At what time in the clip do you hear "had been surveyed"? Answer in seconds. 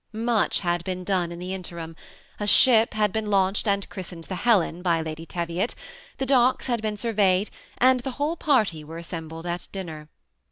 6.65-7.51